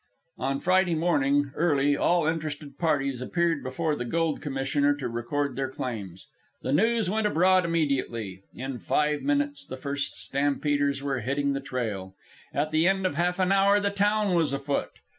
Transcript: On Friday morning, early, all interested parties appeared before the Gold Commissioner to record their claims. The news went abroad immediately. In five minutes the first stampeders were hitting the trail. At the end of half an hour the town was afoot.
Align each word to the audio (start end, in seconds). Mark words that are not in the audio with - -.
On 0.39 0.59
Friday 0.61 0.95
morning, 0.95 1.51
early, 1.53 1.95
all 1.95 2.25
interested 2.25 2.79
parties 2.79 3.21
appeared 3.21 3.61
before 3.63 3.95
the 3.95 4.03
Gold 4.03 4.41
Commissioner 4.41 4.95
to 4.95 5.07
record 5.07 5.55
their 5.55 5.69
claims. 5.69 6.27
The 6.63 6.73
news 6.73 7.07
went 7.07 7.27
abroad 7.27 7.65
immediately. 7.65 8.41
In 8.55 8.79
five 8.79 9.21
minutes 9.21 9.63
the 9.63 9.77
first 9.77 10.15
stampeders 10.15 11.03
were 11.03 11.19
hitting 11.19 11.53
the 11.53 11.61
trail. 11.61 12.15
At 12.51 12.71
the 12.71 12.87
end 12.87 13.05
of 13.05 13.13
half 13.13 13.37
an 13.37 13.51
hour 13.51 13.79
the 13.79 13.91
town 13.91 14.33
was 14.33 14.53
afoot. 14.53 14.89